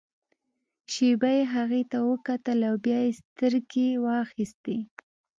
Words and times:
شېبه 0.93 1.29
يې 1.37 1.43
هغې 1.53 1.83
ته 1.91 1.97
وکتل 2.11 2.59
او 2.69 2.75
بيا 2.85 2.99
يې 3.05 3.11
سترګې 3.21 3.87
واخيستې. 4.05 4.77